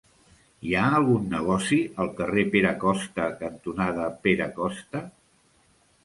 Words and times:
Hi 0.67 0.71
ha 0.77 0.83
algun 0.99 1.25
negoci 1.33 1.77
al 2.05 2.07
carrer 2.19 2.45
Pere 2.55 2.71
Costa 2.83 3.27
cantonada 3.41 4.07
Pere 4.23 4.47
Costa? 4.55 5.03